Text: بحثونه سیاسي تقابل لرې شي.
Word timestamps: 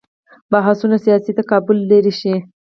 بحثونه 0.51 0.97
سیاسي 1.05 1.31
تقابل 1.39 1.77
لرې 1.89 2.13
شي. 2.19 2.35